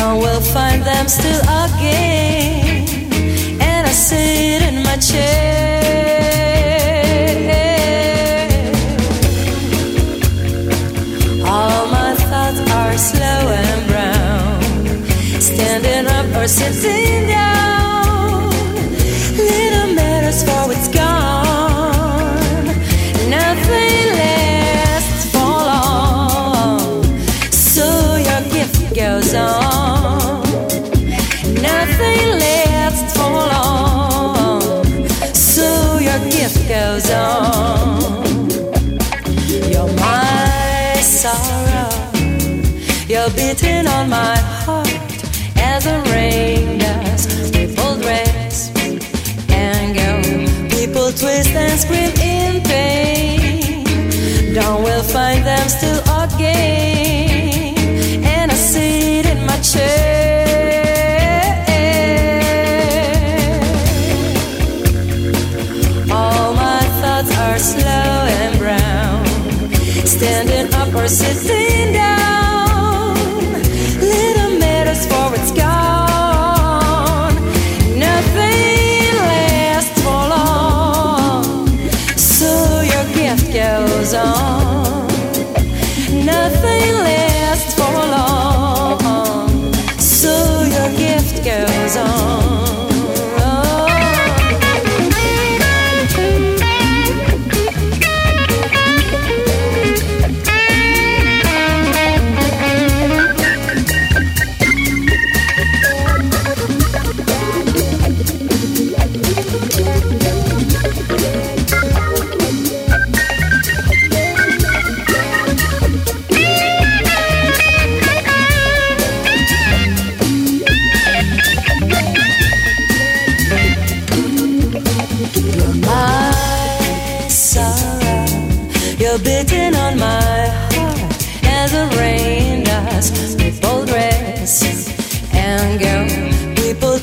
Now 0.00 0.16
we'll 0.18 0.40
find 0.40 0.82
them 0.82 1.08
still 1.08 1.42
again. 1.42 2.88
And 3.60 3.86
I 3.86 3.92
sit 3.92 4.62
in 4.62 4.82
my 4.82 4.96
chair. 4.96 5.28
All 11.44 11.86
my 11.88 12.14
thoughts 12.30 12.60
are 12.80 12.96
slow 12.96 13.42
and 13.62 13.80
brown. 13.90 14.62
Standing 15.38 16.06
up 16.16 16.34
or 16.34 16.48
sitting 16.48 17.28
down. 17.28 18.48
Little 19.36 19.92
matters 19.92 20.42
for 20.44 20.72
it's 20.72 20.88
gone. 20.88 21.09
You're 43.30 43.54
beating 43.54 43.86
on 43.86 44.08
my 44.08 44.36
heart 44.38 44.88
as 45.56 45.84
the 45.84 46.00
rain 46.10 46.78
does. 46.78 47.50
People 47.50 47.96
dress 47.96 48.72
and 49.50 49.94
go. 49.94 50.76
People 50.76 51.12
twist 51.12 51.50
and 51.50 51.78
scream 51.78 52.19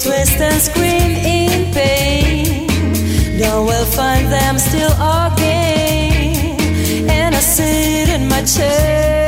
twist 0.08 0.40
and 0.40 0.62
scream 0.62 1.12
in 1.36 1.74
pain. 1.74 2.68
Dawn 3.38 3.66
will 3.66 3.86
find 3.86 4.32
them 4.32 4.58
still 4.58 4.96
again. 5.20 6.56
And 7.10 7.36
I 7.36 7.40
sit 7.40 8.08
in 8.16 8.24
my 8.30 8.42
chair. 8.44 9.26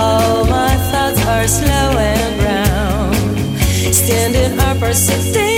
All 0.00 0.46
my 0.46 0.74
thoughts 0.90 1.20
are 1.26 1.46
slow 1.58 1.88
and 2.12 2.32
brown. 2.40 3.12
Standing 3.92 4.58
up 4.60 4.80
or 4.82 4.94
sitting 4.94 5.51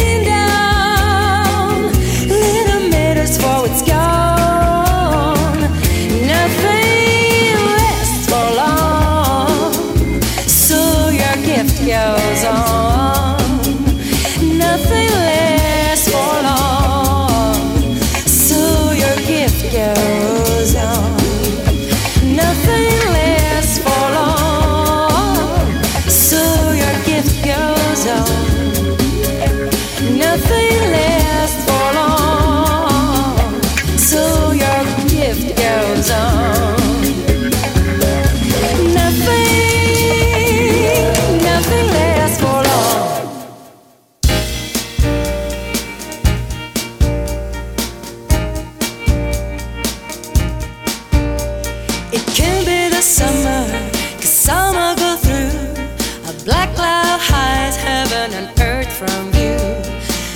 black 56.45 56.75
cloud 56.75 57.19
hides 57.21 57.77
heaven 57.77 58.33
and 58.35 58.61
earth 58.61 58.93
from 58.93 59.33
view. 59.33 59.59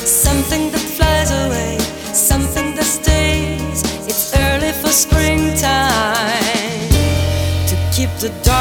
Something 0.07 0.71
that 0.73 0.81
flies 0.81 1.31
away, 1.31 1.79
something 2.13 2.75
that 2.77 2.85
stays. 2.85 3.83
It's 4.07 4.35
early 4.35 4.73
for 4.73 4.89
springtime 4.89 6.39
to 7.71 7.77
keep 7.93 8.11
the 8.21 8.33
dark 8.43 8.58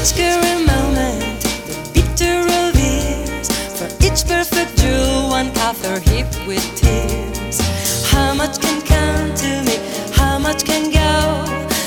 each 0.00 0.16
current 0.16 0.66
moment, 0.66 1.40
the 1.68 1.76
bitter 1.92 2.40
of 2.60 2.74
years. 2.74 3.48
For 3.76 3.86
each 4.04 4.24
perfect 4.26 4.78
jewel, 4.78 5.28
one 5.28 5.52
cover 5.52 6.00
heaped 6.00 6.38
with 6.46 6.64
tears. 6.74 7.60
How 8.06 8.32
much 8.32 8.58
can 8.60 8.80
come 8.80 9.34
to 9.34 9.62
me? 9.64 9.76
How 10.12 10.38
much 10.38 10.64
can 10.64 10.90
go? 10.90 11.44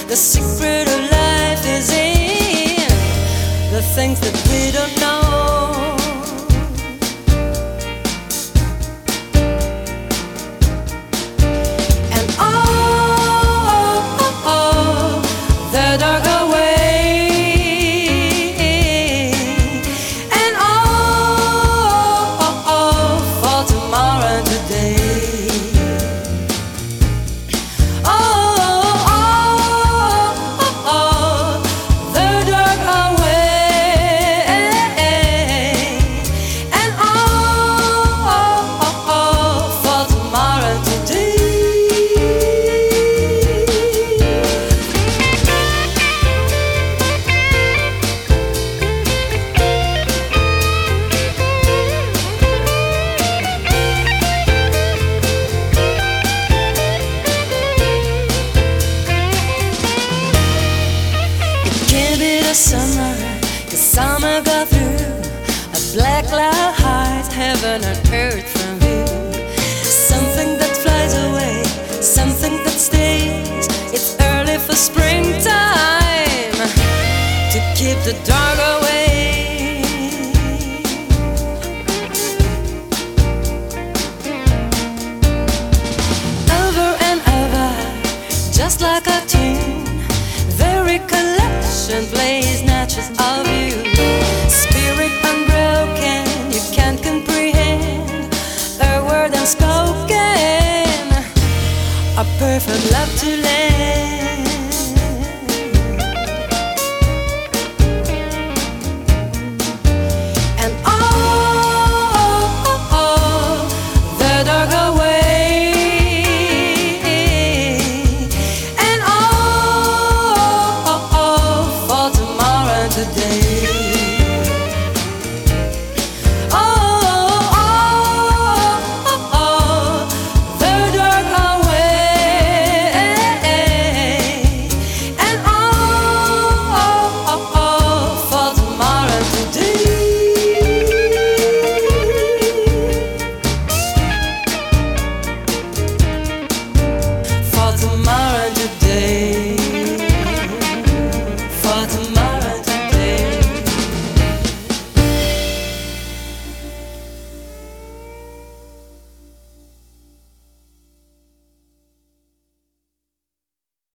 The 0.07 0.15
secret 0.15 0.87
of 0.87 1.01
life 1.09 1.65
is 1.65 1.89
in 1.91 2.87
the 3.71 3.81
things 3.95 4.19
that 4.19 4.35
we 4.49 4.71
don't 4.71 5.02
from 67.81 68.81
you. 68.83 69.03
Something 69.83 70.59
that 70.59 70.77
flies 70.83 71.15
away, 71.15 71.63
something 72.01 72.53
that 72.63 72.77
stays. 72.77 73.67
It's 73.91 74.15
early 74.21 74.59
for 74.59 74.75
springtime 74.75 76.53
to 77.51 77.59
keep 77.75 77.97
the 78.05 78.13
dark 78.25 78.59
away. 78.77 79.81
Over 86.61 86.89
and 87.09 87.21
over, 87.39 87.69
just 88.51 88.81
like 88.81 89.07
a 89.07 89.25
tune, 89.25 89.83
the 90.59 90.83
recollection 90.85 92.05
plays 92.13 92.59
snatches 92.59 93.09
of 93.19 93.52
to 103.23 103.37
lend. 103.37 103.72